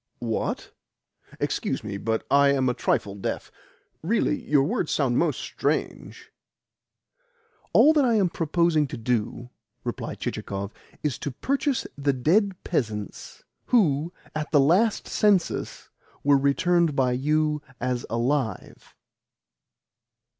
"What? 0.17 0.71
Excuse 1.39 1.83
me, 1.83 1.97
but 1.97 2.25
I 2.31 2.47
am 2.53 2.67
a 2.69 2.73
trifle 2.73 3.13
deaf. 3.13 3.51
Really, 4.01 4.35
your 4.49 4.63
words 4.63 4.91
sound 4.91 5.19
most 5.19 5.39
strange!" 5.39 6.31
"All 7.71 7.93
that 7.93 8.03
I 8.03 8.15
am 8.15 8.27
proposing 8.27 8.87
to 8.87 8.97
do," 8.97 9.51
replied 9.83 10.17
Chichikov, 10.19 10.73
"is 11.03 11.19
to 11.19 11.29
purchase 11.29 11.85
the 11.95 12.13
dead 12.13 12.63
peasants 12.63 13.43
who, 13.67 14.11
at 14.33 14.49
the 14.51 14.59
last 14.59 15.07
census, 15.07 15.89
were 16.23 16.35
returned 16.35 16.95
by 16.95 17.11
you 17.11 17.61
as 17.79 18.03
alive." 18.09 18.95